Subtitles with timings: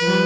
[0.00, 0.21] I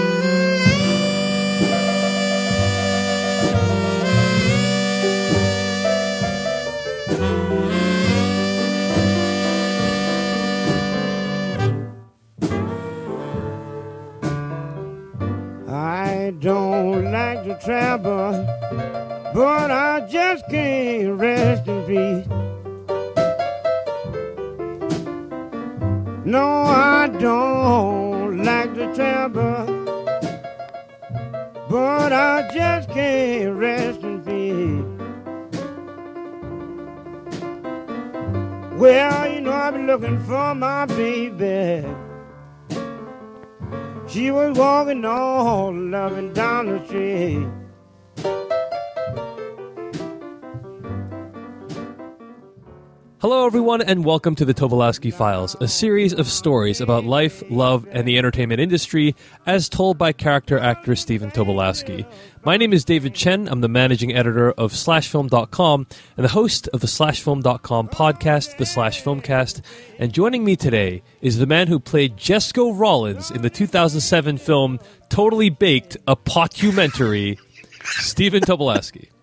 [53.46, 57.86] Hello, everyone, and welcome to the Tobolowski Files, a series of stories about life, love,
[57.92, 59.14] and the entertainment industry
[59.46, 62.04] as told by character actor Stephen Tobolowski.
[62.44, 63.46] My name is David Chen.
[63.46, 69.00] I'm the managing editor of SlashFilm.com and the host of the SlashFilm.com podcast, the Slash
[69.00, 69.60] Filmcast.
[70.00, 74.80] And joining me today is the man who played Jesco Rollins in the 2007 film
[75.08, 77.38] Totally Baked, a Potumentary,
[77.84, 79.10] Stephen Tobolowski.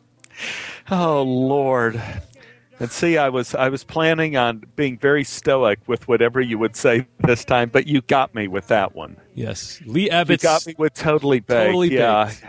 [0.91, 2.01] Oh Lord.
[2.83, 6.75] And see, I was I was planning on being very stoic with whatever you would
[6.75, 9.15] say this time, but you got me with that one.
[9.33, 10.43] Yes, Lee Evans.
[10.43, 11.65] You Abbott's got me with totally baked.
[11.67, 12.25] Totally yeah.
[12.25, 12.43] Baked.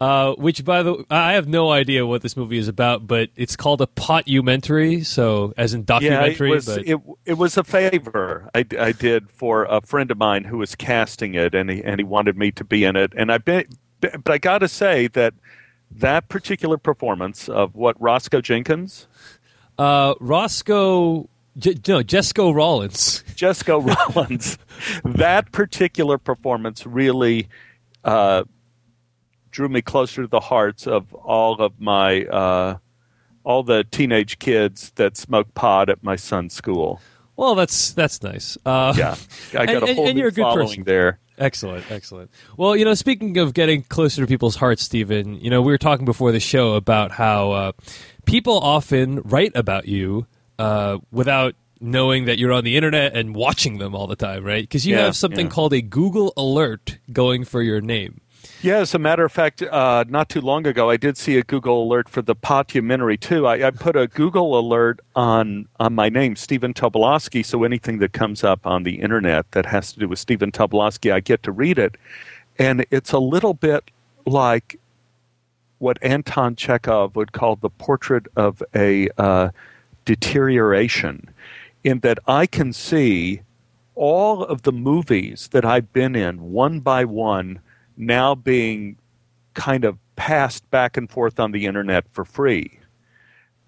[0.00, 3.28] Uh, which, by the way, I have no idea what this movie is about, but
[3.36, 6.48] it's called a potumentary, so as in documentary.
[6.48, 10.10] Yeah, it was but it, it was a favor I, I did for a friend
[10.10, 12.96] of mine who was casting it, and he and he wanted me to be in
[12.96, 13.66] it, and I bet,
[14.00, 15.34] but I got to say that
[15.90, 19.06] that particular performance of what Roscoe Jenkins,
[19.78, 23.22] uh, Roscoe, J- no, Jesco Rollins.
[23.34, 23.84] Jesco
[24.14, 24.58] Rollins,
[25.04, 27.48] that particular performance really
[28.04, 28.44] uh,
[29.50, 32.78] drew me closer to the hearts of all of my uh,
[33.44, 37.00] all the teenage kids that smoke pot at my son's school.
[37.36, 38.58] Well, that's that's nice.
[38.66, 39.16] Uh, Yeah,
[39.58, 40.84] I got And- a and- whole and new you're a good following person.
[40.84, 41.18] there.
[41.38, 42.30] Excellent, excellent.
[42.56, 45.78] Well, you know, speaking of getting closer to people's hearts, Stephen, you know, we were
[45.78, 47.72] talking before the show about how uh,
[48.26, 50.26] people often write about you
[50.58, 54.62] uh, without knowing that you're on the internet and watching them all the time, right?
[54.64, 55.52] Because you Yeah, have something yeah.
[55.52, 58.20] called a Google alert going for your name.
[58.60, 61.44] Yeah, as a matter of fact, uh, not too long ago, I did see a
[61.44, 63.46] Google alert for the Potumentary too.
[63.46, 68.12] I, I put a Google alert on on my name, Stephen Tobolowski, so anything that
[68.12, 71.52] comes up on the internet that has to do with Stephen Tobolowski, I get to
[71.52, 71.96] read it,
[72.58, 73.92] and it's a little bit
[74.26, 74.80] like
[75.78, 79.50] what Anton Chekhov would call the portrait of a uh,
[80.04, 81.30] deterioration,
[81.84, 83.42] in that I can see
[83.94, 87.60] all of the movies that I've been in one by one
[87.98, 88.96] now being
[89.54, 92.78] kind of passed back and forth on the internet for free.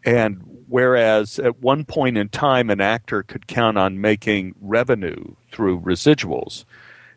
[0.05, 5.81] And whereas at one point in time an actor could count on making revenue through
[5.81, 6.65] residuals,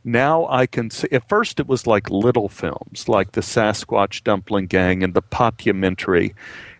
[0.04, 1.08] now I can see.
[1.12, 6.36] At first, it was like little films, like the Sasquatch Dumpling Gang and the Potumentary,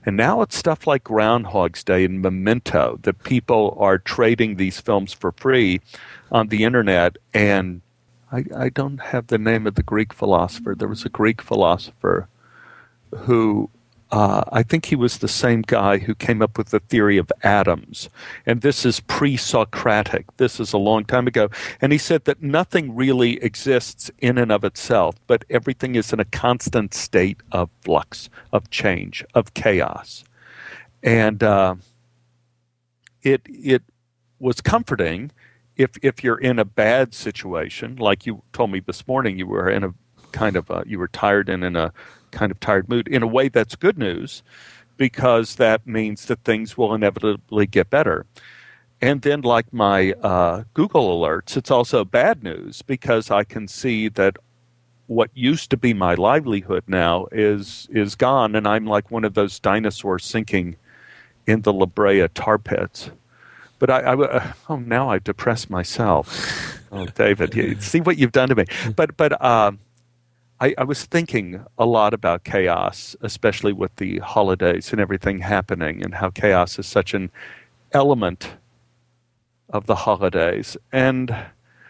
[0.06, 5.14] and now it's stuff like Groundhog's Day and Memento that people are trading these films
[5.14, 5.80] for free
[6.32, 7.18] on the internet.
[7.34, 7.82] And
[8.34, 10.74] I, I don't have the name of the Greek philosopher.
[10.76, 12.28] There was a Greek philosopher
[13.12, 13.70] who
[14.12, 17.32] uh, I think he was the same guy who came up with the theory of
[17.42, 18.10] atoms.
[18.46, 20.38] And this is pre Socratic.
[20.38, 21.50] This is a long time ago.
[21.82, 26.20] And he said that nothing really exists in and of itself, but everything is in
[26.20, 30.24] a constant state of flux, of change, of chaos.
[31.02, 31.76] And uh,
[33.24, 33.82] it, it
[34.40, 35.32] was comforting
[35.78, 39.70] if, if you're in a bad situation, like you told me this morning, you were
[39.70, 39.94] in a
[40.32, 41.94] kind of, a, you were tired and in a
[42.32, 44.44] kind of tired mood in a way that's good news
[44.98, 48.26] because that means that things will inevitably get better.
[49.02, 54.08] And then, like my uh, Google alerts, it's also bad news because I can see
[54.10, 54.38] that
[55.08, 59.34] what used to be my livelihood now is is gone, and I'm like one of
[59.34, 60.78] those dinosaurs sinking
[61.46, 63.12] in the La Brea tar pits.
[63.84, 66.80] But I, I uh, oh now I've depressed myself.
[66.90, 68.64] Oh, David, you, see what you've done to me.
[68.96, 69.44] But but.
[69.44, 69.80] Um,
[70.62, 76.02] I, I, was thinking a lot about chaos, especially with the holidays and everything happening,
[76.02, 77.32] and how chaos is such an
[77.92, 78.54] element
[79.68, 80.78] of the holidays.
[80.94, 81.36] And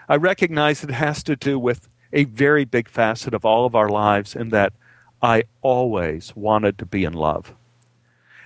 [0.10, 3.90] I recognize it has to do with a very big facet of all of our
[3.90, 4.74] lives, in that
[5.22, 7.54] I always wanted to be in love.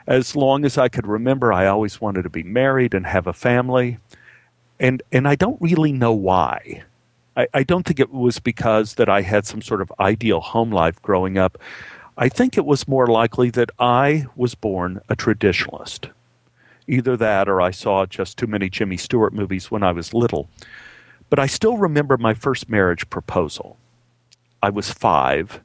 [0.07, 3.33] As long as I could remember, I always wanted to be married and have a
[3.33, 3.97] family.
[4.79, 6.83] And, and I don't really know why.
[7.35, 10.71] I, I don't think it was because that I had some sort of ideal home
[10.71, 11.57] life growing up.
[12.17, 16.09] I think it was more likely that I was born a traditionalist.
[16.87, 20.49] Either that or I saw just too many Jimmy Stewart movies when I was little.
[21.29, 23.77] But I still remember my first marriage proposal.
[24.63, 25.59] I was five,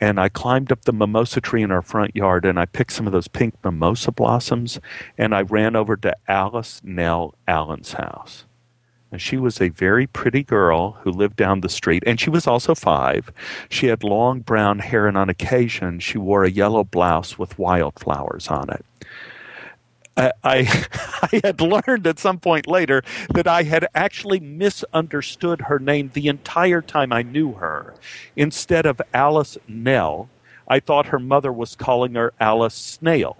[0.00, 3.06] and I climbed up the mimosa tree in our front yard and I picked some
[3.06, 4.80] of those pink mimosa blossoms
[5.18, 8.44] and I ran over to Alice Nell Allen's house.
[9.12, 12.46] And she was a very pretty girl who lived down the street, and she was
[12.46, 13.32] also five.
[13.68, 18.46] She had long brown hair, and on occasion she wore a yellow blouse with wildflowers
[18.46, 18.84] on it.
[20.16, 20.32] I,
[21.32, 23.02] I, had learned at some point later
[23.34, 27.94] that I had actually misunderstood her name the entire time I knew her.
[28.36, 30.28] Instead of Alice Nell,
[30.68, 33.36] I thought her mother was calling her Alice Snail.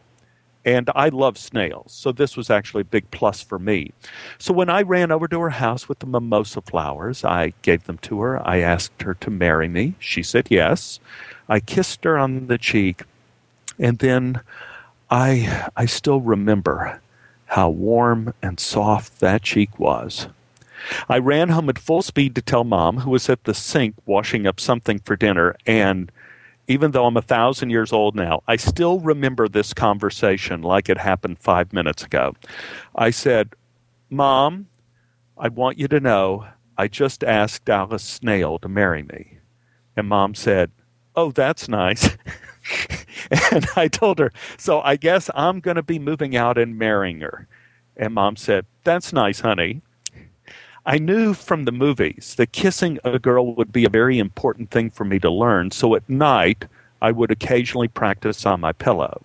[0.62, 3.92] And I love snails, so this was actually a big plus for me.
[4.36, 7.96] So when I ran over to her house with the mimosa flowers, I gave them
[7.98, 8.46] to her.
[8.46, 9.94] I asked her to marry me.
[9.98, 11.00] She said yes.
[11.48, 13.04] I kissed her on the cheek,
[13.78, 14.42] and then
[15.10, 17.00] I, I still remember
[17.46, 20.28] how warm and soft that cheek was.
[21.08, 24.46] I ran home at full speed to tell mom, who was at the sink washing
[24.46, 26.10] up something for dinner, and
[26.68, 30.98] even though I'm a thousand years old now, I still remember this conversation like it
[30.98, 32.36] happened five minutes ago.
[32.94, 33.54] I said,
[34.08, 34.68] Mom,
[35.36, 36.46] I want you to know
[36.78, 39.38] I just asked Alice Snail to marry me.
[39.96, 40.70] And mom said,
[41.16, 42.16] Oh, that's nice.
[43.52, 47.20] and I told her, so I guess I'm going to be moving out and marrying
[47.20, 47.46] her.
[47.96, 49.82] And mom said, That's nice, honey.
[50.86, 54.90] I knew from the movies that kissing a girl would be a very important thing
[54.90, 56.64] for me to learn, so at night
[57.02, 59.22] I would occasionally practice on my pillow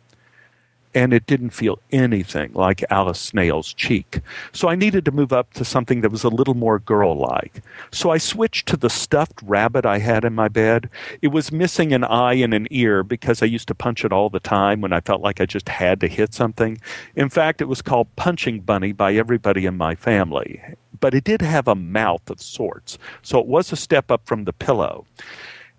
[0.95, 4.21] and it didn't feel anything like Alice Snail's cheek.
[4.53, 7.61] So I needed to move up to something that was a little more girl like.
[7.91, 10.89] So I switched to the stuffed rabbit I had in my bed.
[11.21, 14.29] It was missing an eye and an ear because I used to punch it all
[14.29, 16.79] the time when I felt like I just had to hit something.
[17.15, 20.61] In fact, it was called Punching Bunny by everybody in my family.
[20.97, 24.45] But it did have a mouth of sorts, so it was a step up from
[24.45, 25.05] the pillow.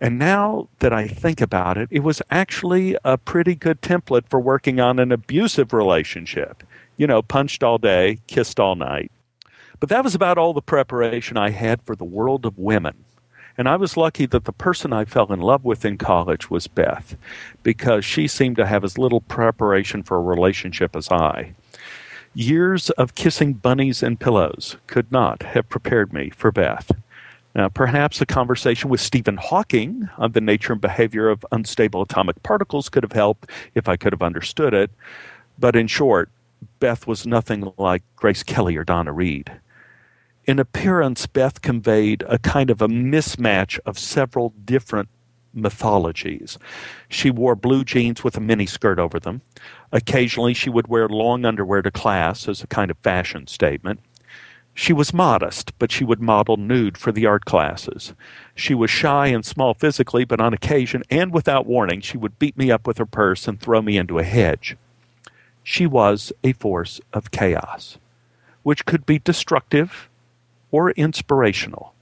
[0.00, 4.38] And now that I think about it, it was actually a pretty good template for
[4.38, 6.62] working on an abusive relationship.
[6.96, 9.10] You know, punched all day, kissed all night.
[9.80, 13.04] But that was about all the preparation I had for the world of women.
[13.58, 16.66] And I was lucky that the person I fell in love with in college was
[16.66, 17.16] Beth,
[17.62, 21.54] because she seemed to have as little preparation for a relationship as I.
[22.34, 26.90] Years of kissing bunnies and pillows could not have prepared me for Beth.
[27.56, 32.42] Now, perhaps a conversation with Stephen Hawking on the nature and behavior of unstable atomic
[32.42, 34.90] particles could have helped if I could have understood it.
[35.58, 36.28] But in short,
[36.80, 39.50] Beth was nothing like Grace Kelly or Donna Reed.
[40.44, 45.08] In appearance, Beth conveyed a kind of a mismatch of several different
[45.54, 46.58] mythologies.
[47.08, 49.40] She wore blue jeans with a mini skirt over them.
[49.92, 54.00] Occasionally, she would wear long underwear to class as a kind of fashion statement.
[54.78, 58.12] She was modest, but she would model nude for the art classes.
[58.54, 62.58] She was shy and small physically, but on occasion and without warning, she would beat
[62.58, 64.76] me up with her purse and throw me into a hedge.
[65.62, 67.96] She was a force of chaos,
[68.64, 70.10] which could be destructive
[70.70, 71.94] or inspirational.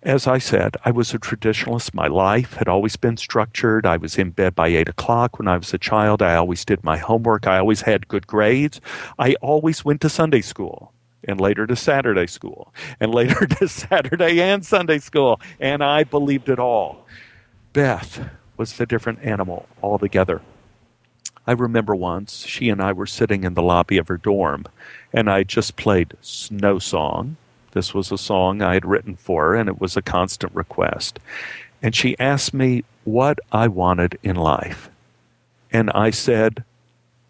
[0.00, 1.92] As I said, I was a traditionalist.
[1.92, 3.84] My life had always been structured.
[3.84, 6.22] I was in bed by 8 o'clock when I was a child.
[6.22, 7.48] I always did my homework.
[7.48, 8.80] I always had good grades.
[9.18, 10.93] I always went to Sunday school
[11.26, 16.48] and later to Saturday school, and later to Saturday and Sunday school, and I believed
[16.48, 17.06] it all.
[17.72, 20.40] Beth was a different animal altogether.
[21.46, 24.64] I remember once she and I were sitting in the lobby of her dorm,
[25.12, 27.36] and I just played Snow Song.
[27.72, 31.18] This was a song I had written for her, and it was a constant request.
[31.82, 34.88] And she asked me what I wanted in life.
[35.70, 36.64] And I said,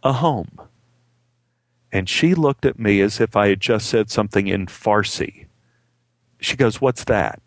[0.04, 0.60] a home.
[1.94, 5.46] And she looked at me as if I had just said something in Farsi.
[6.40, 7.40] She goes, What's that?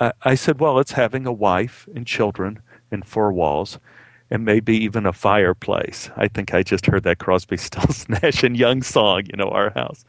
[0.00, 3.78] I, I said, Well, it's having a wife and children and four walls
[4.28, 6.10] and maybe even a fireplace.
[6.16, 9.70] I think I just heard that Crosby, Stills, Nash and Young song, you know, our
[9.70, 10.04] house.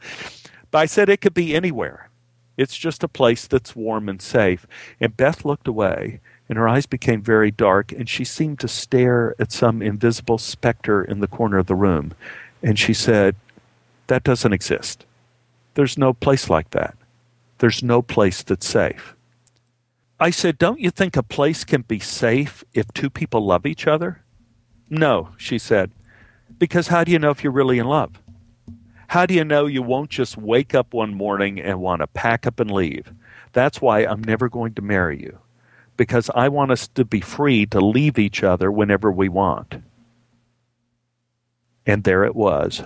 [0.72, 2.10] But I said it could be anywhere.
[2.56, 4.66] It's just a place that's warm and safe.
[5.00, 9.36] And Beth looked away, and her eyes became very dark, and she seemed to stare
[9.38, 12.12] at some invisible specter in the corner of the room.
[12.62, 13.36] And she said,
[14.06, 15.04] That doesn't exist.
[15.74, 16.96] There's no place like that.
[17.58, 19.14] There's no place that's safe.
[20.18, 23.86] I said, Don't you think a place can be safe if two people love each
[23.86, 24.22] other?
[24.90, 25.92] No, she said,
[26.58, 28.20] because how do you know if you're really in love?
[29.08, 32.46] How do you know you won't just wake up one morning and want to pack
[32.46, 33.12] up and leave?
[33.52, 35.38] That's why I'm never going to marry you.
[35.96, 39.76] Because I want us to be free to leave each other whenever we want.
[41.90, 42.84] And there it was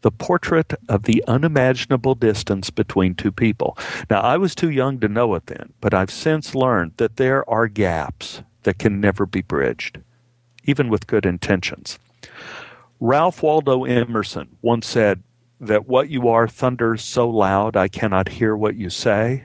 [0.00, 3.76] the portrait of the unimaginable distance between two people.
[4.08, 7.48] Now, I was too young to know it then, but I've since learned that there
[7.50, 10.00] are gaps that can never be bridged,
[10.64, 11.98] even with good intentions.
[12.98, 15.22] Ralph Waldo Emerson once said
[15.60, 19.44] that what you are thunders so loud I cannot hear what you say.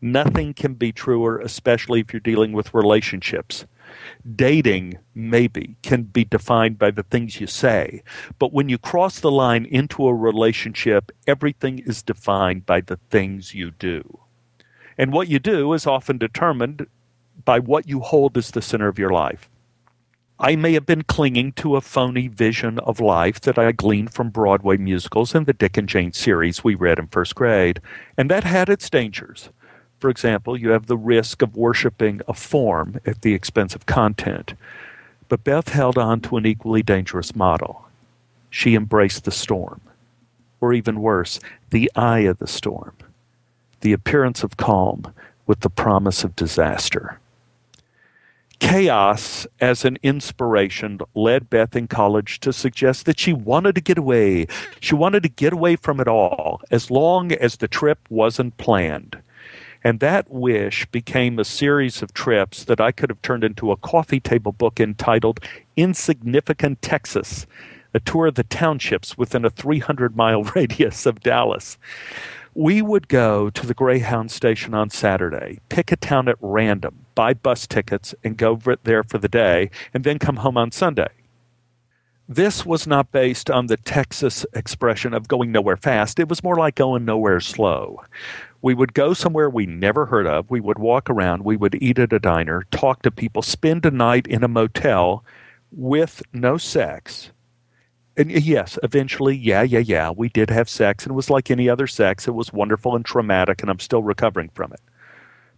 [0.00, 3.66] Nothing can be truer, especially if you're dealing with relationships
[4.36, 8.02] dating maybe can be defined by the things you say.
[8.38, 13.54] But when you cross the line into a relationship everything is defined by the things
[13.54, 14.18] you do.
[14.98, 16.86] And what you do is often determined
[17.44, 19.48] by what you hold as the center of your life.
[20.38, 24.30] I may have been clinging to a phony vision of life that I gleaned from
[24.30, 27.80] Broadway musicals and the Dick and Jane series we read in first grade,
[28.18, 29.50] and that had its dangers.
[30.02, 34.54] For example, you have the risk of worshiping a form at the expense of content.
[35.28, 37.86] But Beth held on to an equally dangerous model.
[38.50, 39.80] She embraced the storm,
[40.60, 41.38] or even worse,
[41.70, 42.96] the eye of the storm,
[43.82, 45.14] the appearance of calm
[45.46, 47.20] with the promise of disaster.
[48.58, 53.98] Chaos as an inspiration led Beth in college to suggest that she wanted to get
[53.98, 54.48] away.
[54.80, 59.22] She wanted to get away from it all as long as the trip wasn't planned.
[59.84, 63.76] And that wish became a series of trips that I could have turned into a
[63.76, 65.40] coffee table book entitled
[65.76, 67.46] Insignificant Texas,
[67.94, 71.78] a tour of the townships within a 300 mile radius of Dallas.
[72.54, 77.32] We would go to the Greyhound station on Saturday, pick a town at random, buy
[77.34, 81.08] bus tickets, and go there for the day, and then come home on Sunday.
[82.28, 86.18] This was not based on the Texas expression of going nowhere fast.
[86.18, 88.00] It was more like going nowhere slow.
[88.62, 90.48] We would go somewhere we never heard of.
[90.48, 91.44] We would walk around.
[91.44, 95.24] We would eat at a diner, talk to people, spend a night in a motel
[95.72, 97.32] with no sex.
[98.16, 101.68] And yes, eventually, yeah, yeah, yeah, we did have sex, and it was like any
[101.68, 102.28] other sex.
[102.28, 104.80] It was wonderful and traumatic, and I'm still recovering from it.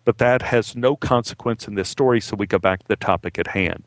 [0.05, 3.39] But that has no consequence in this story, so we go back to the topic
[3.39, 3.83] at hand.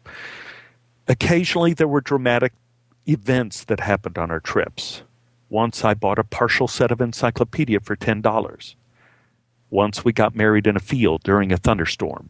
[1.07, 2.51] Occasionally, there were dramatic
[3.07, 5.03] events that happened on our trips.
[5.49, 8.75] Once I bought a partial set of encyclopedia for $10.
[9.69, 12.29] Once we got married in a field during a thunderstorm.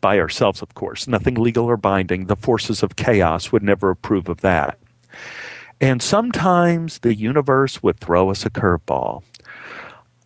[0.00, 1.06] By ourselves, of course.
[1.06, 2.26] Nothing legal or binding.
[2.26, 4.78] The forces of chaos would never approve of that.
[5.80, 9.22] And sometimes the universe would throw us a curveball.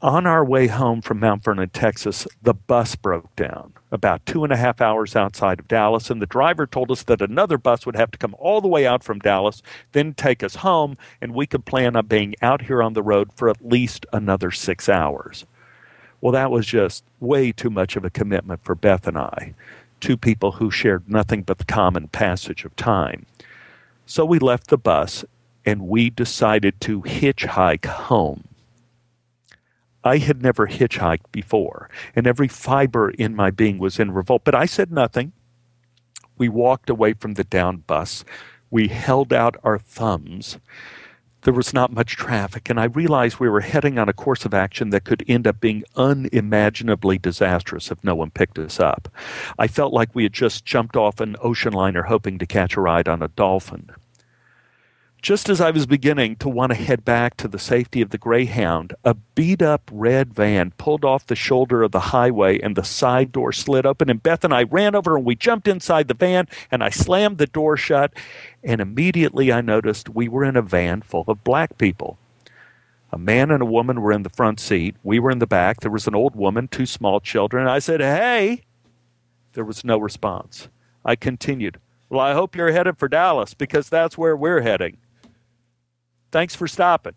[0.02, 4.52] On our way home from Mount Vernon, Texas, the bus broke down about two and
[4.52, 7.96] a half hours outside of Dallas, and the driver told us that another bus would
[7.96, 11.46] have to come all the way out from Dallas, then take us home, and we
[11.46, 15.46] could plan on being out here on the road for at least another six hours.
[16.24, 19.52] Well, that was just way too much of a commitment for Beth and I,
[20.00, 23.26] two people who shared nothing but the common passage of time.
[24.06, 25.26] So we left the bus
[25.66, 28.48] and we decided to hitchhike home.
[30.02, 34.54] I had never hitchhiked before, and every fiber in my being was in revolt, but
[34.54, 35.34] I said nothing.
[36.38, 38.24] We walked away from the down bus.
[38.70, 40.56] We held out our thumbs
[41.44, 44.54] there was not much traffic, and I realized we were heading on a course of
[44.54, 49.08] action that could end up being unimaginably disastrous if no one picked us up.
[49.58, 52.80] I felt like we had just jumped off an ocean liner hoping to catch a
[52.80, 53.90] ride on a dolphin.
[55.24, 58.18] Just as I was beginning to want to head back to the safety of the
[58.18, 62.84] Greyhound, a beat up red van pulled off the shoulder of the highway and the
[62.84, 64.10] side door slid open.
[64.10, 67.38] And Beth and I ran over and we jumped inside the van and I slammed
[67.38, 68.12] the door shut.
[68.62, 72.18] And immediately I noticed we were in a van full of black people.
[73.10, 74.94] A man and a woman were in the front seat.
[75.02, 75.80] We were in the back.
[75.80, 77.66] There was an old woman, two small children.
[77.66, 78.64] I said, Hey!
[79.54, 80.68] There was no response.
[81.02, 84.98] I continued, Well, I hope you're headed for Dallas because that's where we're heading.
[86.34, 87.14] Thanks for stopping.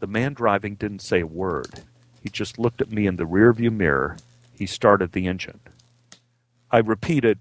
[0.00, 1.80] The man driving didn't say a word.
[2.22, 4.18] He just looked at me in the rearview mirror.
[4.52, 5.60] He started the engine.
[6.70, 7.38] I repeated,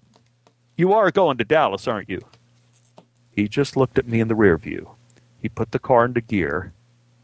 [0.78, 2.22] You are going to Dallas, aren't you?
[3.32, 4.90] He just looked at me in the rearview.
[5.42, 6.72] He put the car into gear,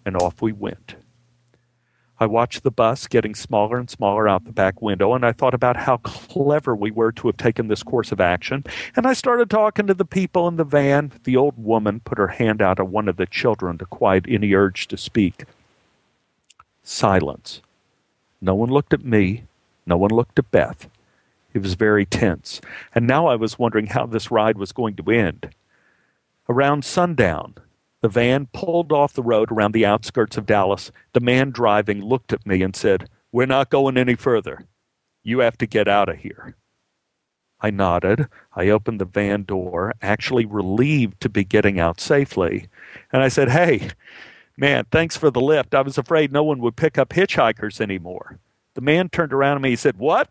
[0.05, 0.96] and off we went.
[2.19, 5.53] I watched the bus getting smaller and smaller out the back window, and I thought
[5.53, 8.63] about how clever we were to have taken this course of action.
[8.95, 11.11] And I started talking to the people in the van.
[11.23, 14.53] The old woman put her hand out at one of the children to quiet any
[14.53, 15.45] urge to speak.
[16.83, 17.61] Silence.
[18.41, 19.43] No one looked at me.
[19.85, 20.89] No one looked at Beth.
[21.53, 22.61] It was very tense.
[22.95, 25.51] And now I was wondering how this ride was going to end.
[26.49, 27.55] Around sundown,
[28.01, 30.91] the van pulled off the road around the outskirts of Dallas.
[31.13, 34.65] The man driving looked at me and said, We're not going any further.
[35.23, 36.55] You have to get out of here.
[37.59, 38.27] I nodded.
[38.55, 42.67] I opened the van door, actually relieved to be getting out safely.
[43.11, 43.89] And I said, Hey,
[44.57, 45.73] man, thanks for the lift.
[45.73, 48.39] I was afraid no one would pick up hitchhikers anymore.
[48.75, 49.71] The man turned around to me.
[49.71, 50.29] He said, What?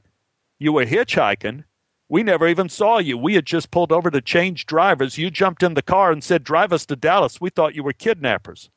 [0.59, 1.65] You were hitchhiking?
[2.09, 3.19] We never even saw you.
[3.19, 5.19] We had just pulled over to change drivers.
[5.19, 7.41] You jumped in the car and said, Drive us to Dallas.
[7.41, 8.71] We thought you were kidnappers.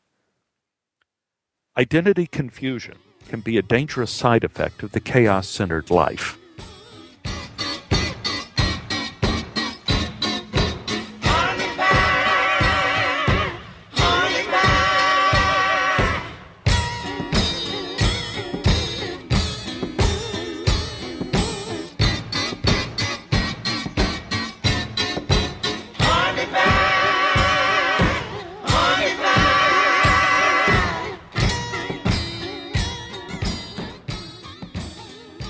[1.77, 6.37] Identity confusion can be a dangerous side effect of the chaos centered life.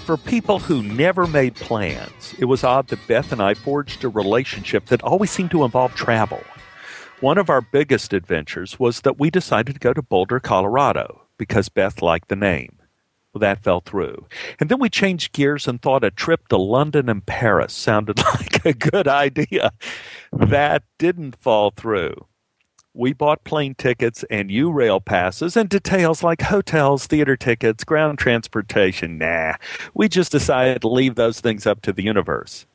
[0.09, 4.09] For people who never made plans, it was odd that Beth and I forged a
[4.09, 6.41] relationship that always seemed to involve travel.
[7.19, 11.69] One of our biggest adventures was that we decided to go to Boulder, Colorado, because
[11.69, 12.79] Beth liked the name.
[13.31, 14.25] Well, that fell through.
[14.59, 18.65] And then we changed gears and thought a trip to London and Paris sounded like
[18.65, 19.69] a good idea.
[20.33, 22.25] That didn't fall through
[22.99, 29.17] we bought plane tickets and Eurail passes and details like hotels, theater tickets, ground transportation.
[29.17, 29.53] Nah,
[29.93, 32.65] we just decided to leave those things up to the universe.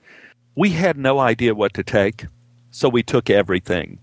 [0.54, 2.24] We had no idea what to take,
[2.70, 3.98] so we took everything.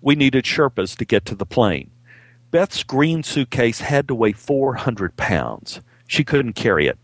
[0.00, 1.90] We needed Sherpas to get to the plane.
[2.52, 5.80] Beth's green suitcase had to weigh 400 pounds.
[6.06, 6.98] She couldn't carry it.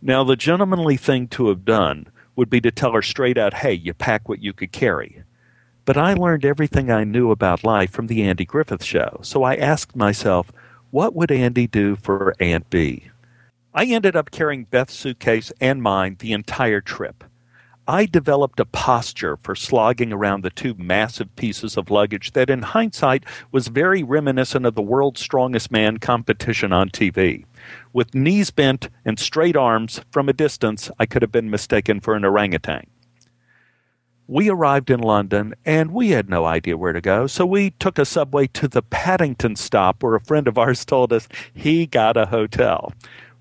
[0.00, 3.72] Now, the gentlemanly thing to have done would be to tell her straight out, hey,
[3.72, 5.24] you pack what you could carry.
[5.86, 9.54] But I learned everything I knew about life from the Andy Griffith Show, so I
[9.54, 10.50] asked myself,
[10.90, 13.12] what would Andy do for Aunt Bee?
[13.72, 17.22] I ended up carrying Beth's suitcase and mine the entire trip.
[17.86, 22.62] I developed a posture for slogging around the two massive pieces of luggage that, in
[22.62, 27.44] hindsight, was very reminiscent of the world's strongest man competition on TV.
[27.92, 32.16] With knees bent and straight arms, from a distance, I could have been mistaken for
[32.16, 32.88] an orangutan
[34.28, 37.26] we arrived in London and we had no idea where to go.
[37.26, 41.12] So we took a subway to the Paddington stop where a friend of ours told
[41.12, 42.92] us he got a hotel.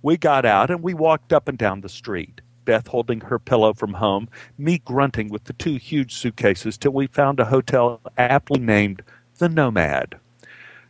[0.01, 2.41] We got out and we walked up and down the street.
[2.65, 7.07] Beth holding her pillow from home, me grunting with the two huge suitcases till we
[7.07, 9.03] found a hotel aptly named
[9.37, 10.15] the Nomad.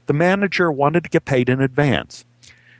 [0.05, 2.25] The manager wanted to get paid in advance.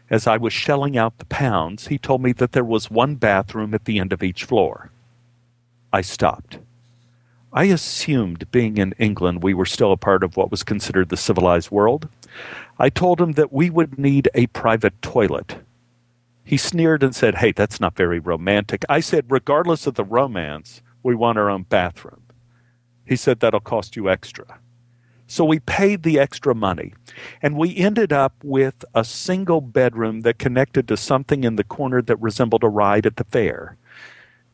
[0.10, 3.74] As I was shelling out the pounds, he told me that there was one bathroom
[3.74, 4.92] at the end of each floor.
[5.92, 6.60] I stopped.
[7.56, 11.16] I assumed, being in England, we were still a part of what was considered the
[11.16, 12.10] civilized world.
[12.78, 15.60] I told him that we would need a private toilet.
[16.44, 18.84] He sneered and said, Hey, that's not very romantic.
[18.90, 22.24] I said, Regardless of the romance, we want our own bathroom.
[23.06, 24.60] He said, That'll cost you extra.
[25.26, 26.94] So we paid the extra money,
[27.42, 32.02] and we ended up with a single bedroom that connected to something in the corner
[32.02, 33.78] that resembled a ride at the fair.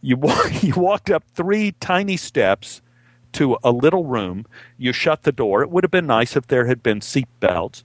[0.02, 0.22] You,
[0.62, 2.84] you walked up three tiny steps
[3.34, 4.46] to a little room.
[4.78, 5.62] You shut the door.
[5.62, 7.84] It would have been nice if there had been seat belts.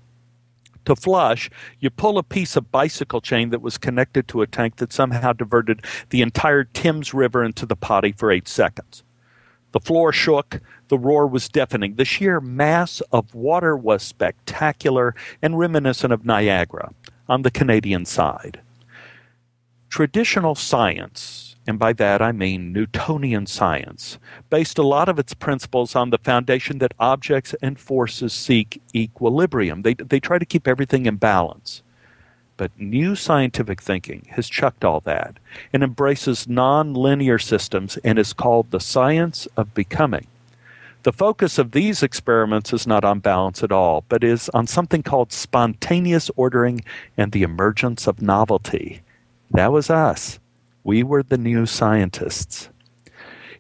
[0.87, 4.77] To flush, you pull a piece of bicycle chain that was connected to a tank
[4.77, 9.03] that somehow diverted the entire Thames River into the potty for eight seconds.
[9.73, 10.61] The floor shook.
[10.89, 11.97] The roar was deafening.
[11.97, 16.93] The sheer mass of water was spectacular and reminiscent of Niagara
[17.29, 18.61] on the Canadian side.
[19.91, 24.19] Traditional science and by that I mean Newtonian science,
[24.51, 29.83] based a lot of its principles on the foundation that objects and forces seek equilibrium.
[29.83, 31.83] They, they try to keep everything in balance.
[32.57, 35.39] But new scientific thinking has chucked all that
[35.73, 40.27] and embraces nonlinear systems and is called the science of becoming.
[41.03, 45.03] The focus of these experiments is not on balance at all, but is on something
[45.03, 46.83] called spontaneous ordering
[47.17, 49.03] and the emergence of novelty.
[49.51, 50.41] That was us.
[50.87, 52.69] We were the new scientists.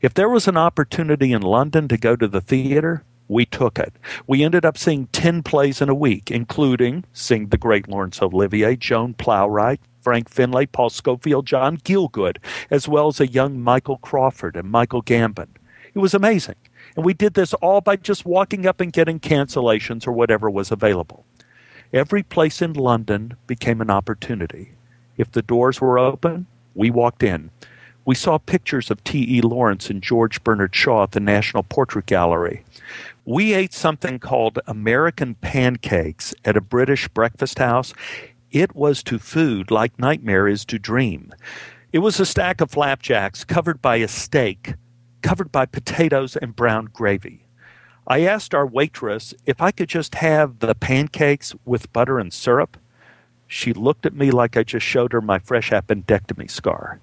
[0.01, 3.93] If there was an opportunity in London to go to the theater, we took it.
[4.29, 8.77] We ended up seeing 10 plays in a week, including seeing the great Laurence Olivier,
[8.77, 12.37] Joan Plowright, Frank Finlay, Paul Scofield, John Gielgud,
[12.71, 15.49] as well as a young Michael Crawford and Michael Gambon.
[15.95, 16.55] It was amazing.
[16.95, 20.71] And we did this all by just walking up and getting cancellations or whatever was
[20.71, 21.27] available.
[21.93, 24.75] Every place in London became an opportunity.
[25.17, 27.51] If the doors were open, we walked in.
[28.05, 29.41] We saw pictures of T.E.
[29.41, 32.63] Lawrence and George Bernard Shaw at the National Portrait Gallery.
[33.25, 37.93] We ate something called American pancakes at a British breakfast house.
[38.53, 41.35] it was to food like nightmare is to dream.
[41.93, 44.75] It was a stack of flapjacks covered by a steak,
[45.23, 47.47] covered by potatoes and brown gravy.
[48.07, 52.77] I asked our waitress if I could just have the pancakes with butter and syrup.
[53.47, 57.01] She looked at me like I just showed her my fresh appendectomy scar.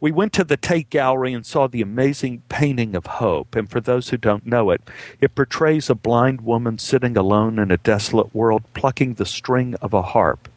[0.00, 3.56] We went to the Tate Gallery and saw the amazing painting of hope.
[3.56, 4.80] And for those who don't know it,
[5.20, 9.92] it portrays a blind woman sitting alone in a desolate world plucking the string of
[9.92, 10.48] a harp.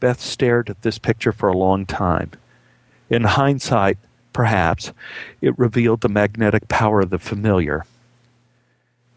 [0.00, 2.32] Beth stared at this picture for a long time.
[3.08, 3.98] In hindsight,
[4.32, 4.92] perhaps,
[5.40, 7.84] it revealed the magnetic power of the familiar.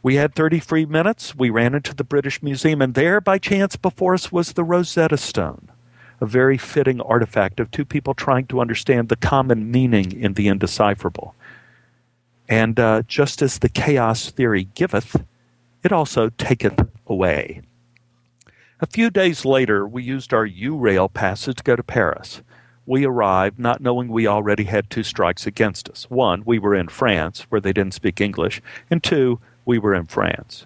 [0.05, 1.33] We had 30 free minutes.
[1.35, 5.17] We ran into the British Museum, and there, by chance, before us was the Rosetta
[5.17, 5.71] Stone
[6.21, 10.47] a very fitting artifact of two people trying to understand the common meaning in the
[10.47, 11.33] indecipherable.
[12.47, 15.25] And uh, just as the chaos theory giveth,
[15.81, 17.63] it also taketh away.
[18.81, 22.43] A few days later, we used our Eurail passes to go to Paris.
[22.85, 26.11] We arrived not knowing we already had two strikes against us.
[26.11, 30.05] One, we were in France, where they didn't speak English, and two, we were in
[30.05, 30.65] France.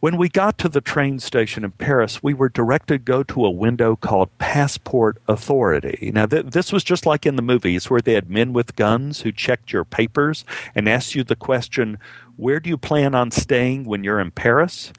[0.00, 3.44] When we got to the train station in Paris, we were directed to go to
[3.44, 6.12] a window called Passport Authority.
[6.14, 9.22] Now, th- this was just like in the movies where they had men with guns
[9.22, 11.98] who checked your papers and asked you the question,
[12.36, 14.92] Where do you plan on staying when you're in Paris?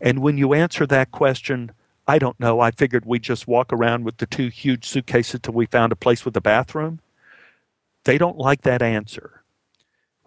[0.00, 1.72] And when you answer that question,
[2.06, 5.54] I don't know, I figured we'd just walk around with the two huge suitcases till
[5.54, 7.00] we found a place with a bathroom.
[8.04, 9.42] They don't like that answer.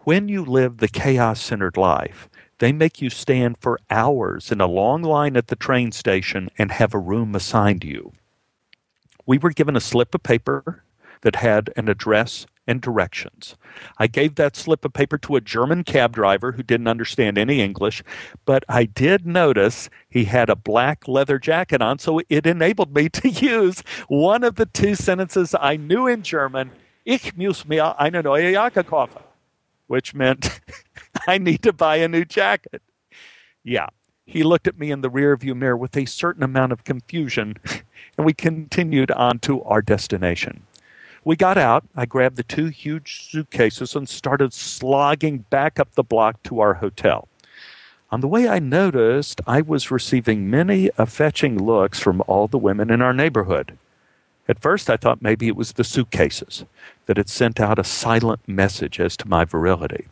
[0.07, 4.65] When you live the chaos centered life, they make you stand for hours in a
[4.65, 8.13] long line at the train station and have a room assigned you.
[9.25, 10.81] We were given a slip of paper
[11.23, 13.57] that had an address and directions.
[13.97, 17.59] I gave that slip of paper to a German cab driver who didn't understand any
[17.59, 18.01] English,
[18.45, 23.09] but I did notice he had a black leather jacket on, so it enabled me
[23.19, 26.71] to use one of the two sentences I knew in German,
[27.03, 29.26] Ich muss mir eine neue Jacke kaufen,
[29.87, 30.59] which meant
[31.27, 32.81] I need to buy a new jacket.
[33.63, 33.87] Yeah.
[34.25, 37.55] He looked at me in the rearview mirror with a certain amount of confusion,
[38.17, 40.63] and we continued on to our destination.
[41.23, 41.85] We got out.
[41.95, 46.75] I grabbed the two huge suitcases and started slogging back up the block to our
[46.75, 47.27] hotel.
[48.09, 52.89] On the way, I noticed I was receiving many fetching looks from all the women
[52.89, 53.77] in our neighborhood.
[54.47, 56.65] At first, I thought maybe it was the suitcases
[57.05, 60.07] that had sent out a silent message as to my virility.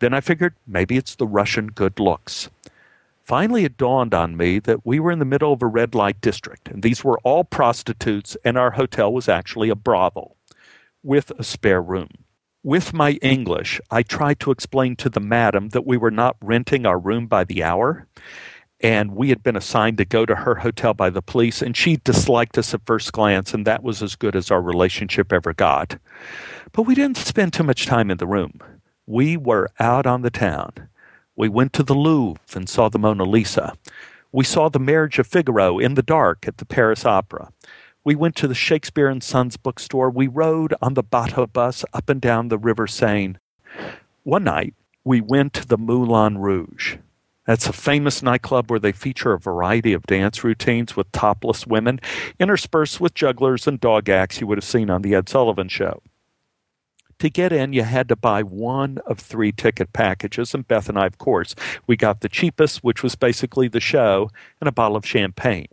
[0.00, 2.50] Then I figured maybe it's the Russian good looks.
[3.22, 6.20] Finally, it dawned on me that we were in the middle of a red light
[6.20, 10.36] district, and these were all prostitutes, and our hotel was actually a brothel
[11.04, 12.08] with a spare room.
[12.62, 16.84] With my English, I tried to explain to the madam that we were not renting
[16.84, 18.06] our room by the hour,
[18.80, 21.96] and we had been assigned to go to her hotel by the police, and she
[21.98, 25.98] disliked us at first glance, and that was as good as our relationship ever got.
[26.72, 28.60] But we didn't spend too much time in the room.
[29.06, 30.88] We were out on the town.
[31.36, 33.74] We went to the Louvre and saw the Mona Lisa.
[34.32, 37.52] We saw the Marriage of Figaro in the dark at the Paris Opera.
[38.04, 40.08] We went to the Shakespeare and Sons bookstore.
[40.08, 43.36] We rode on the Bateau bus up and down the River Seine.
[44.22, 46.96] One night, we went to the Moulin Rouge.
[47.46, 52.00] That's a famous nightclub where they feature a variety of dance routines with topless women,
[52.38, 56.02] interspersed with jugglers and dog acts you would have seen on The Ed Sullivan Show
[57.20, 60.54] to get in, you had to buy one of three ticket packages.
[60.54, 61.54] And Beth and I, of course,
[61.86, 65.68] we got the cheapest, which was basically the show, and a bottle of champagne.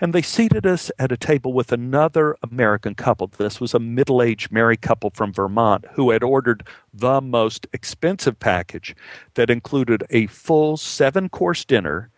[0.00, 3.26] And they seated us at a table with another American couple.
[3.26, 8.38] This was a middle aged married couple from Vermont who had ordered the most expensive
[8.38, 8.94] package
[9.34, 12.10] that included a full seven course dinner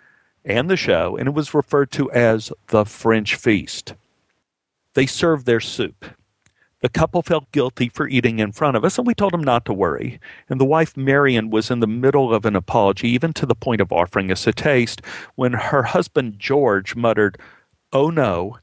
[0.44, 3.94] and the show, and it was referred to as the French Feast.
[4.94, 6.04] They served their soup
[6.84, 9.64] the couple felt guilty for eating in front of us, and we told them not
[9.64, 10.20] to worry.
[10.50, 13.80] And the wife, Marion, was in the middle of an apology, even to the point
[13.80, 15.00] of offering us a taste,
[15.34, 17.38] when her husband, George, muttered,
[17.90, 18.58] Oh no,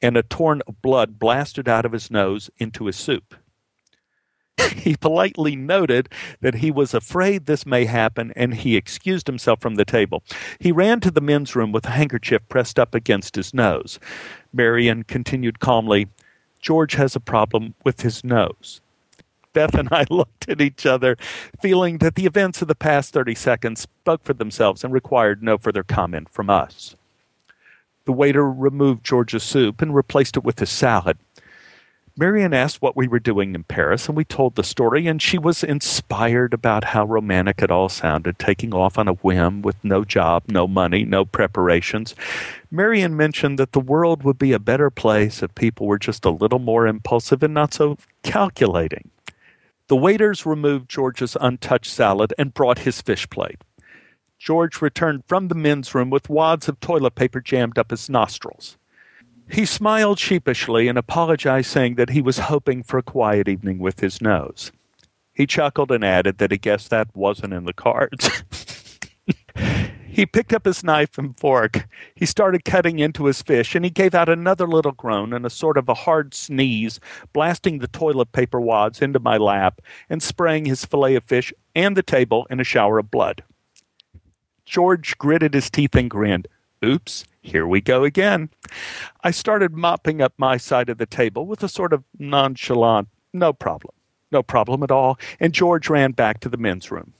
[0.00, 3.34] and a torrent of blood blasted out of his nose into his soup.
[4.76, 6.08] he politely noted
[6.42, 10.22] that he was afraid this may happen and he excused himself from the table.
[10.60, 13.98] He ran to the men's room with a handkerchief pressed up against his nose.
[14.52, 16.06] Marion continued calmly,
[16.64, 18.80] George has a problem with his nose.
[19.52, 21.16] Beth and I looked at each other,
[21.60, 25.58] feeling that the events of the past 30 seconds spoke for themselves and required no
[25.58, 26.96] further comment from us.
[28.06, 31.18] The waiter removed George's soup and replaced it with a salad.
[32.16, 35.36] Marion asked what we were doing in Paris, and we told the story, and she
[35.36, 40.04] was inspired about how romantic it all sounded, taking off on a whim with no
[40.04, 42.14] job, no money, no preparations.
[42.70, 46.30] Marion mentioned that the world would be a better place if people were just a
[46.30, 49.10] little more impulsive and not so calculating.
[49.88, 53.60] The waiters removed George's untouched salad and brought his fish plate.
[54.38, 58.76] George returned from the men's room with wads of toilet paper jammed up his nostrils.
[59.50, 64.00] He smiled sheepishly and apologized, saying that he was hoping for a quiet evening with
[64.00, 64.72] his nose.
[65.32, 68.30] He chuckled and added that he guessed that wasn't in the cards.
[70.08, 71.88] he picked up his knife and fork.
[72.14, 75.50] He started cutting into his fish, and he gave out another little groan and a
[75.50, 77.00] sort of a hard sneeze,
[77.32, 81.96] blasting the toilet paper wads into my lap and spraying his fillet of fish and
[81.96, 83.42] the table in a shower of blood.
[84.64, 86.48] George gritted his teeth and grinned.
[86.84, 88.50] Oops, here we go again.
[89.22, 93.54] I started mopping up my side of the table with a sort of nonchalant, no
[93.54, 93.94] problem,
[94.30, 97.14] no problem at all, and George ran back to the men's room.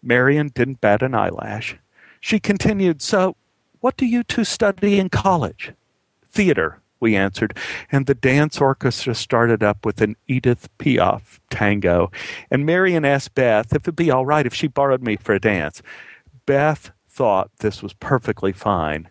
[0.00, 1.76] Marion didn't bat an eyelash.
[2.20, 3.36] She continued, So,
[3.80, 5.72] what do you two study in college?
[6.30, 7.56] Theater, we answered,
[7.90, 12.12] and the dance orchestra started up with an Edith Piaf tango,
[12.48, 15.40] and Marion asked Beth if it'd be all right if she borrowed me for a
[15.40, 15.82] dance.
[16.46, 19.08] Beth thought this was perfectly fine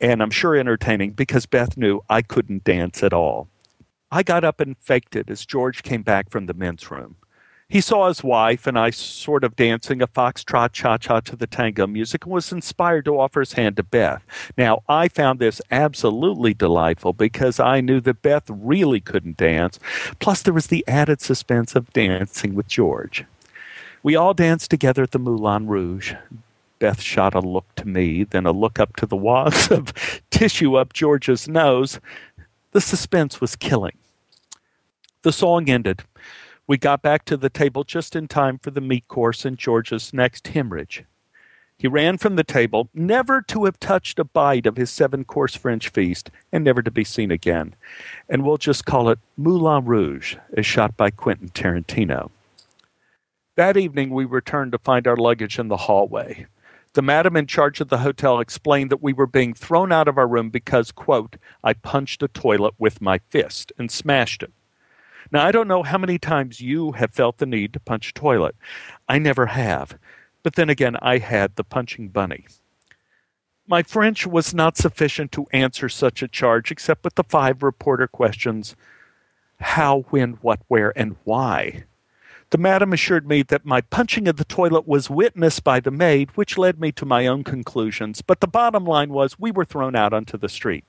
[0.00, 3.48] and I'm sure entertaining because Beth knew I couldn't dance at all.
[4.10, 7.16] I got up and faked it as George came back from the men's room.
[7.68, 11.48] He saw his wife and I sort of dancing a foxtrot cha cha to the
[11.48, 14.22] tango music and was inspired to offer his hand to Beth.
[14.56, 19.80] Now, I found this absolutely delightful because I knew that Beth really couldn't dance,
[20.20, 23.24] plus, there was the added suspense of dancing with George.
[24.04, 26.14] We all danced together at the Moulin Rouge.
[26.78, 29.92] Beth shot a look to me, then a look up to the wads of
[30.30, 32.00] tissue up George's nose.
[32.72, 33.96] The suspense was killing.
[35.22, 36.02] The song ended.
[36.66, 40.12] We got back to the table just in time for the meat course and George's
[40.12, 41.04] next hemorrhage.
[41.78, 45.54] He ran from the table, never to have touched a bite of his seven course
[45.54, 47.74] French feast, and never to be seen again.
[48.28, 52.30] And we'll just call it Moulin Rouge, as shot by Quentin Tarantino.
[53.56, 56.46] That evening, we returned to find our luggage in the hallway.
[56.96, 60.16] The madam in charge of the hotel explained that we were being thrown out of
[60.16, 64.50] our room because, quote, I punched a toilet with my fist and smashed it.
[65.30, 68.14] Now, I don't know how many times you have felt the need to punch a
[68.14, 68.56] toilet.
[69.10, 69.98] I never have.
[70.42, 72.46] But then again, I had the punching bunny.
[73.66, 78.06] My French was not sufficient to answer such a charge except with the five reporter
[78.06, 78.74] questions
[79.60, 81.84] how, when, what, where, and why.
[82.50, 86.30] The madam assured me that my punching of the toilet was witnessed by the maid,
[86.36, 89.96] which led me to my own conclusions, but the bottom line was we were thrown
[89.96, 90.84] out onto the street.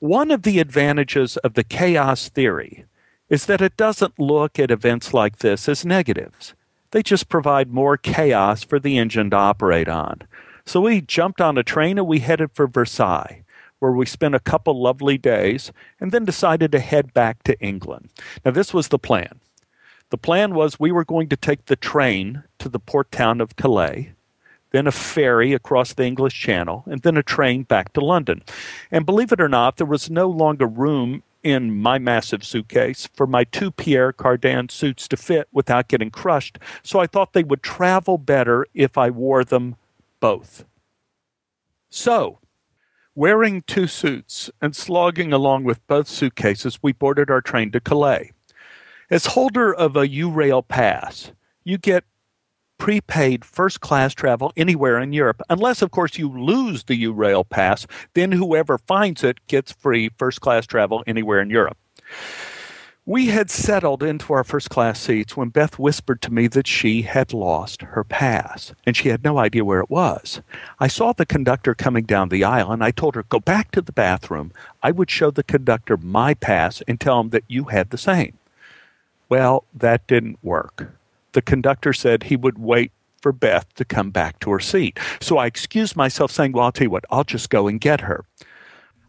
[0.00, 2.84] One of the advantages of the chaos theory
[3.28, 6.54] is that it doesn't look at events like this as negatives.
[6.90, 10.22] They just provide more chaos for the engine to operate on.
[10.66, 13.44] So we jumped on a train and we headed for Versailles,
[13.78, 18.08] where we spent a couple lovely days and then decided to head back to England.
[18.44, 19.40] Now, this was the plan.
[20.12, 23.56] The plan was we were going to take the train to the port town of
[23.56, 24.12] Calais,
[24.70, 28.42] then a ferry across the English Channel, and then a train back to London.
[28.90, 33.26] And believe it or not, there was no longer room in my massive suitcase for
[33.26, 37.62] my two Pierre Cardin suits to fit without getting crushed, so I thought they would
[37.62, 39.76] travel better if I wore them
[40.20, 40.66] both.
[41.88, 42.38] So,
[43.14, 48.32] wearing two suits and slogging along with both suitcases, we boarded our train to Calais.
[49.12, 51.32] As holder of a Eurail pass,
[51.64, 52.04] you get
[52.78, 57.86] prepaid first class travel anywhere in Europe, unless, of course, you lose the Eurail pass.
[58.14, 61.76] Then whoever finds it gets free first class travel anywhere in Europe.
[63.04, 67.02] We had settled into our first class seats when Beth whispered to me that she
[67.02, 70.40] had lost her pass, and she had no idea where it was.
[70.80, 73.82] I saw the conductor coming down the aisle, and I told her, Go back to
[73.82, 74.52] the bathroom.
[74.82, 78.38] I would show the conductor my pass and tell him that you had the same.
[79.32, 80.92] Well, that didn't work.
[81.32, 82.92] The conductor said he would wait
[83.22, 84.98] for Beth to come back to her seat.
[85.22, 88.02] So I excused myself, saying, Well, I'll tell you what, I'll just go and get
[88.02, 88.26] her.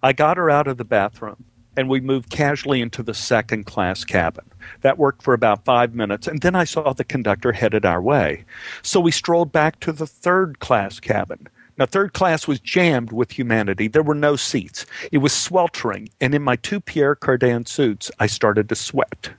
[0.02, 1.44] I got her out of the bathroom
[1.76, 4.46] and we moved casually into the second class cabin.
[4.80, 8.46] That worked for about five minutes, and then I saw the conductor headed our way.
[8.82, 11.50] So we strolled back to the third class cabin.
[11.78, 13.90] Now, third class was jammed with humanity.
[13.90, 14.86] There were no seats.
[15.12, 19.32] It was sweltering, and in my two Pierre Cardin suits, I started to sweat.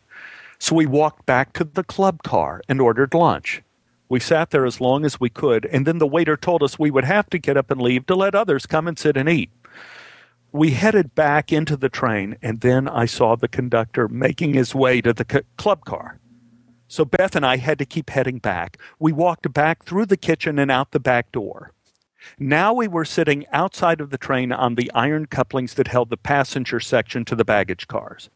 [0.64, 3.60] So we walked back to the club car and ordered lunch.
[4.08, 6.90] We sat there as long as we could, and then the waiter told us we
[6.90, 9.50] would have to get up and leave to let others come and sit and eat.
[10.52, 15.02] we headed back into the train, and then I saw the conductor making his way
[15.02, 16.18] to the c- club car.
[16.88, 18.78] So Beth and I had to keep heading back.
[18.98, 21.72] We walked back through the kitchen and out the back door.
[22.38, 26.16] Now we were sitting outside of the train on the iron couplings that held the
[26.16, 28.30] passenger section to the baggage cars.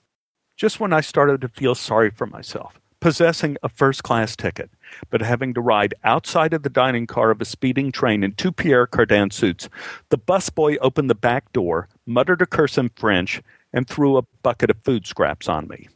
[0.58, 4.72] Just when I started to feel sorry for myself, possessing a first class ticket,
[5.08, 8.50] but having to ride outside of the dining car of a speeding train in two
[8.50, 9.68] Pierre Cardin suits,
[10.08, 13.40] the busboy opened the back door, muttered a curse in French,
[13.72, 15.86] and threw a bucket of food scraps on me.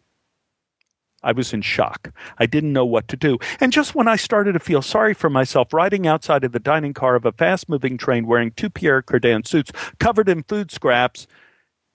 [1.24, 2.14] I was in shock.
[2.38, 3.38] I didn't know what to do.
[3.58, 6.94] And just when I started to feel sorry for myself, riding outside of the dining
[6.94, 11.26] car of a fast moving train wearing two Pierre Cardin suits covered in food scraps,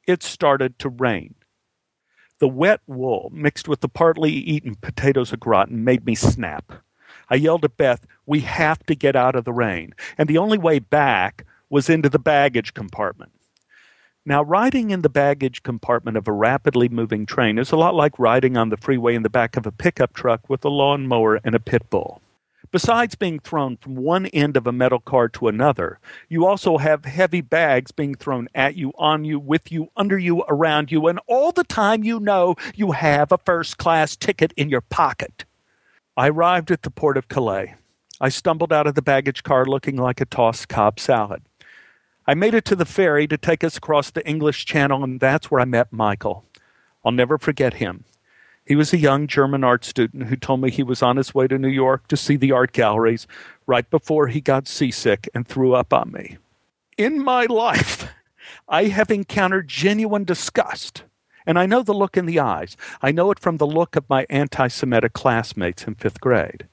[0.05, 1.33] it started to rain.
[2.39, 6.71] The wet wool mixed with the partly eaten potatoes au gratin made me snap.
[7.29, 9.93] I yelled at Beth, We have to get out of the rain.
[10.17, 13.31] And the only way back was into the baggage compartment.
[14.25, 18.19] Now, riding in the baggage compartment of a rapidly moving train is a lot like
[18.19, 21.55] riding on the freeway in the back of a pickup truck with a lawnmower and
[21.55, 22.21] a pit bull.
[22.71, 27.05] Besides being thrown from one end of a metal car to another, you also have
[27.05, 31.19] heavy bags being thrown at you, on you, with you, under you, around you, and
[31.27, 35.45] all the time you know you have a first class ticket in your pocket.
[36.17, 37.75] I arrived at the port of Calais.
[38.19, 41.43] I stumbled out of the baggage car looking like a tossed Cobb salad.
[42.25, 45.49] I made it to the ferry to take us across the English Channel, and that's
[45.49, 46.43] where I met Michael.
[47.05, 48.03] I'll never forget him.
[48.67, 51.47] He was a young German art student who told me he was on his way
[51.47, 53.25] to New York to see the art galleries
[53.65, 56.37] right before he got seasick and threw up on me.
[56.97, 58.11] In my life,
[58.67, 61.03] I have encountered genuine disgust.
[61.45, 62.75] And I know the look in the eyes.
[63.01, 66.67] I know it from the look of my anti Semitic classmates in fifth grade.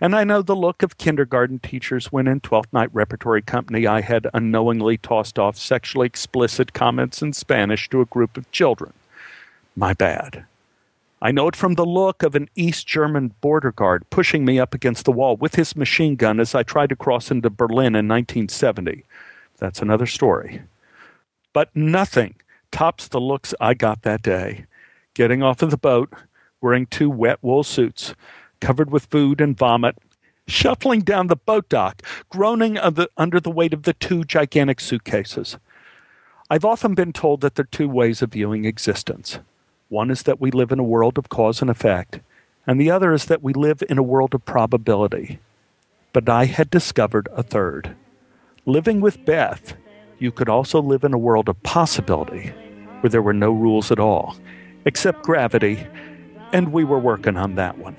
[0.00, 4.00] And I know the look of kindergarten teachers when in Twelfth Night Repertory Company I
[4.00, 8.94] had unknowingly tossed off sexually explicit comments in Spanish to a group of children.
[9.74, 10.46] My bad.
[11.22, 14.74] I know it from the look of an East German border guard pushing me up
[14.74, 18.06] against the wall with his machine gun as I tried to cross into Berlin in
[18.06, 19.04] 1970.
[19.58, 20.62] That's another story.
[21.54, 22.34] But nothing
[22.70, 24.66] tops the looks I got that day.
[25.14, 26.12] Getting off of the boat,
[26.60, 28.14] wearing two wet wool suits,
[28.60, 29.96] covered with food and vomit,
[30.46, 35.56] shuffling down the boat dock, groaning under the weight of the two gigantic suitcases.
[36.50, 39.38] I've often been told that there are two ways of viewing existence.
[39.88, 42.18] One is that we live in a world of cause and effect,
[42.66, 45.38] and the other is that we live in a world of probability.
[46.12, 47.94] But I had discovered a third.
[48.64, 49.74] Living with Beth,
[50.18, 52.52] you could also live in a world of possibility
[53.00, 54.36] where there were no rules at all,
[54.84, 55.86] except gravity,
[56.52, 57.96] and we were working on that one.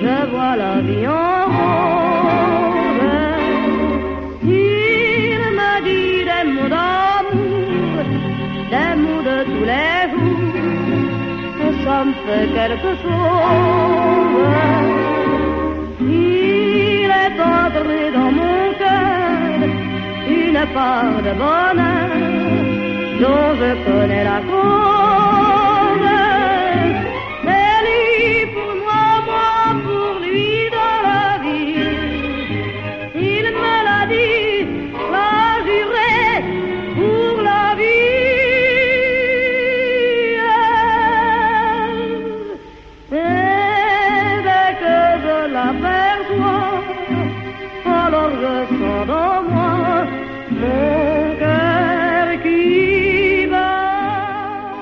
[0.00, 2.07] Je vois la vie en rose.
[12.80, 14.48] Quelque chose.
[16.00, 19.68] Il est entré dans mon cœur
[20.28, 22.10] une part de bonheur
[23.20, 24.87] dont je connais la cause.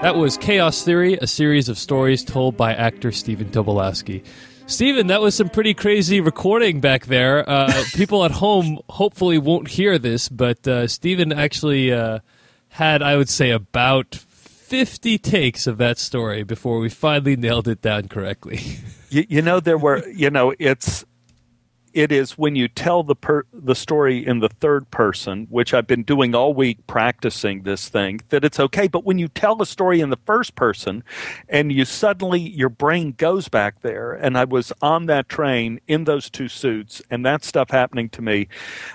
[0.07, 4.25] That was Chaos Theory, a series of stories told by actor Stephen Tobolowsky.
[4.69, 7.43] Stephen, that was some pretty crazy recording back there.
[7.51, 12.21] Uh, people at home hopefully won't hear this, but uh, Stephen actually uh,
[12.69, 17.83] had, I would say, about 50 takes of that story before we finally nailed it
[17.83, 18.61] down correctly.
[19.11, 21.05] you, you know, there were, you know, it's
[21.97, 25.87] it is when you tell the per- the story in the third person, which I've
[25.87, 28.87] been doing all week practicing this thing, that it's okay.
[28.87, 31.03] But when you tell a story in the first person,
[31.49, 36.05] and you suddenly your brain goes back there, and I was on that train in
[36.05, 38.49] those two suits, and that stuff happening to me,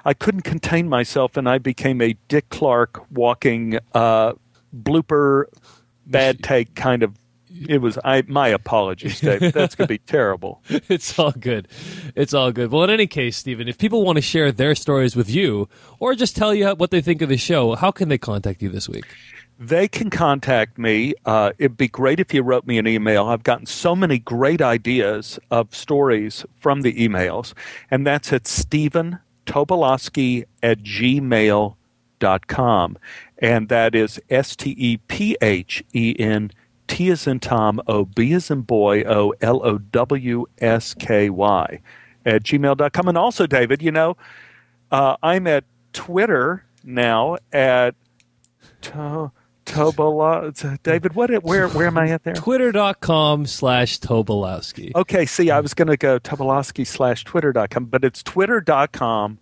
[0.06, 4.34] I couldn't contain myself, and I became a Dick Clark walking uh,
[4.78, 5.46] blooper,
[6.06, 7.18] bad take kind of
[7.68, 8.24] it was I.
[8.28, 9.54] My apologies, Dave.
[9.54, 10.62] That's going to be terrible.
[10.70, 11.68] it's all good.
[12.16, 12.72] It's all good.
[12.72, 15.68] Well, in any case, Stephen, if people want to share their stories with you
[16.00, 18.70] or just tell you what they think of the show, how can they contact you
[18.70, 19.06] this week?
[19.60, 21.14] They can contact me.
[21.24, 23.28] Uh, it'd be great if you wrote me an email.
[23.28, 27.54] I've gotten so many great ideas of stories from the emails,
[27.92, 31.76] and that's at Stephen Tobolowsky at gmail.com.
[33.38, 36.52] And that is S T E P H E N
[36.92, 41.30] T as in Tom, O B as in boy, O L O W S K
[41.30, 41.82] Y
[42.26, 43.08] at gmail.com.
[43.08, 44.18] And also, David, you know,
[44.92, 45.64] uh, I'm at
[45.94, 47.96] Twitter now at.
[48.82, 49.32] To-
[49.64, 51.30] Tobola, David, what?
[51.44, 51.70] Where?
[51.70, 52.34] Where am I at there?
[52.34, 54.92] Twitter.com slash Tobolowsky.
[54.96, 59.38] Okay, see, I was going to go Tobolowsky slash Twitter.com, but it's Twitter.com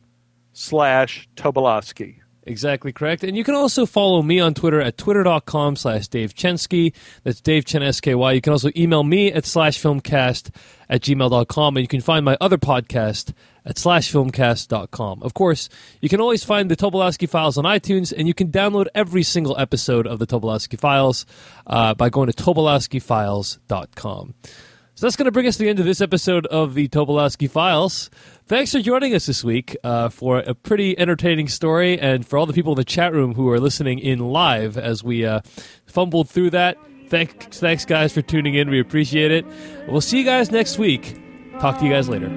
[0.53, 2.17] slash Tobolowsky.
[2.49, 3.23] Exactly correct.
[3.23, 6.95] And you can also follow me on Twitter at twitter.com slash Dave Chensky.
[7.23, 8.31] That's Dave Chen S-K-Y.
[8.31, 10.49] You can also email me at slash filmcast
[10.89, 11.77] at gmail.com.
[11.77, 13.33] And you can find my other podcast
[13.63, 15.21] at slashfilmcast.com.
[15.21, 15.69] Of course,
[16.01, 19.55] you can always find the Tobolowsky Files on iTunes, and you can download every single
[19.59, 21.27] episode of the Tobolowsky Files
[21.67, 24.33] uh, by going to tobolowskyfiles.com.
[24.99, 27.49] So that's going to bring us to the end of this episode of the Tobolowsky
[27.49, 28.09] Files.
[28.47, 32.45] Thanks for joining us this week uh, for a pretty entertaining story, and for all
[32.45, 35.39] the people in the chat room who are listening in live as we uh,
[35.85, 36.77] fumbled through that.
[37.07, 38.69] Thanks, thanks, guys, for tuning in.
[38.69, 39.45] We appreciate it.
[39.87, 41.17] We'll see you guys next week.
[41.61, 42.27] Talk to you guys later.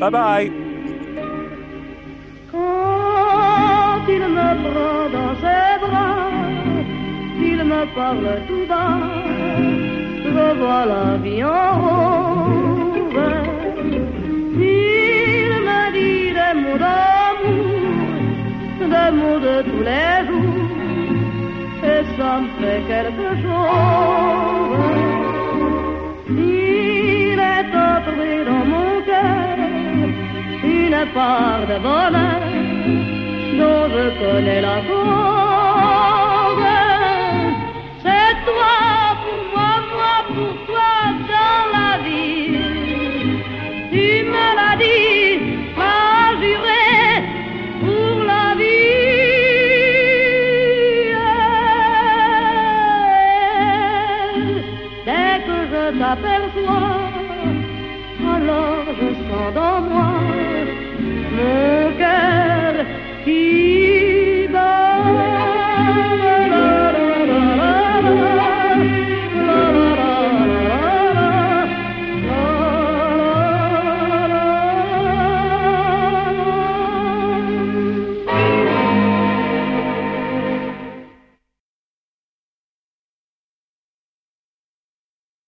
[0.00, 0.48] Bye bye.
[10.42, 13.20] de voir la vie en rose.
[14.54, 18.08] Il me dit des mots d'amour,
[18.94, 20.68] des mots de tous les jours,
[21.90, 24.92] et ça me fait quelque chose.
[26.28, 29.56] Il est entré dans mon cœur
[30.80, 32.42] une part de bonheur
[33.58, 36.62] dont je connais la cause.
[38.04, 38.81] C'est toi.
[44.82, 45.31] Daddy.